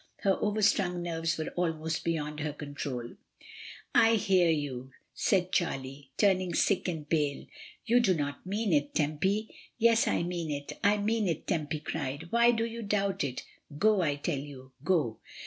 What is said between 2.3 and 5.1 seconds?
her control. "I hear you,"